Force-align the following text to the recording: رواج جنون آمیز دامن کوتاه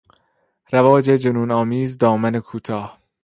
رواج 0.73 1.05
جنون 1.05 1.51
آمیز 1.51 1.97
دامن 1.97 2.39
کوتاه 2.39 2.99